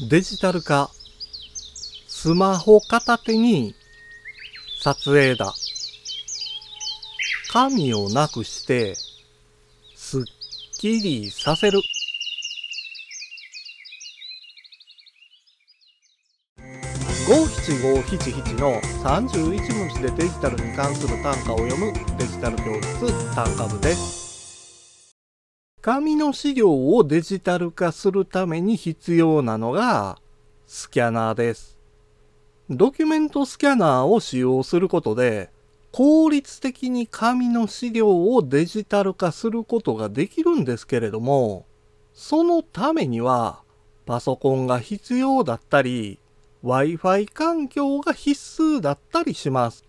[0.00, 0.90] デジタル化。
[2.08, 3.76] スマホ片手に
[4.80, 5.54] 撮影だ。
[7.52, 8.96] 紙をなくして、
[9.94, 10.22] すっ
[10.80, 11.80] きりさせる。
[17.28, 24.23] 五七五七七の31文字でデジタルに関する単価を読むデジタル教室単価部です。
[25.84, 30.18] 紙の資料をデジタル化するために必要なのが
[30.66, 31.78] スキャナーです。
[32.70, 35.50] ドキュメントスキャナーを使用することで
[35.92, 41.66] 効率的に紙の資料をデジタル化することができるんですけれども、
[42.14, 43.62] そのためには
[44.06, 46.18] パソコンが必要だったり、
[46.64, 49.84] Wi-Fi 環境が必須だったりします。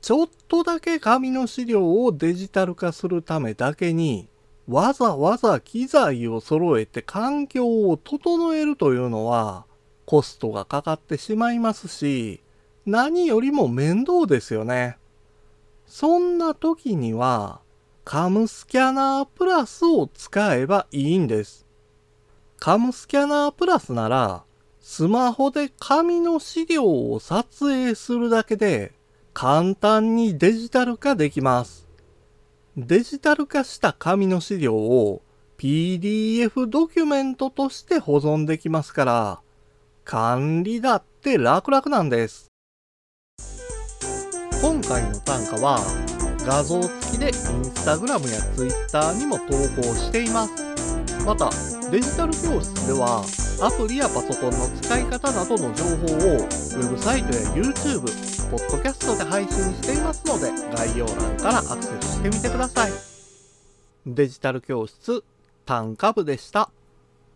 [0.00, 4.28] ちょっとだけ紙の資料をデジタル化するためだけに、
[4.68, 9.66] わざわざ機材を揃えて環境を整えるというのは、
[10.06, 12.40] コストがかかってしまいますし、
[12.86, 14.98] 何よりも面倒ですよね。
[15.86, 17.60] そんな時には、
[18.04, 21.66] カムスキャナープラスを使えばいいんです。
[22.58, 24.44] カムスキャナープラスなら、
[24.80, 28.92] スマホで紙の資料を撮影するだけで
[29.32, 31.86] 簡単にデジタル化できます。
[32.74, 35.20] デジタル化した紙の資料を
[35.58, 39.40] PDF ドキュメントとして保存できますから、
[40.04, 42.50] 管理だって楽々なんです。
[44.62, 45.80] 今回の単価は
[46.46, 49.44] 画像付きで Instagram や Twitter にも投
[49.76, 50.52] 稿しています。
[51.26, 51.50] また、
[51.90, 53.22] デジタル教室では
[53.62, 58.00] アプリやパソコンの使い方などの情報をウェブサイトや YouTube、
[58.50, 62.92] ポッドキャストで配信していますので概要欄からアクセスしてみてください。
[64.04, 65.22] デジタル教室
[65.64, 66.70] 単価部でした。